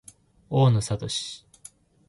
[0.49, 1.45] 大野智